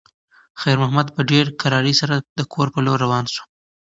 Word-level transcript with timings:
خیر 0.61 0.77
محمد 0.81 1.07
په 1.15 1.21
ډېرې 1.29 1.55
کرارۍ 1.61 1.93
سره 2.01 2.15
د 2.39 2.41
کور 2.53 2.67
په 2.73 2.79
لور 2.85 2.97
روان 3.05 3.25
شو. 3.33 3.43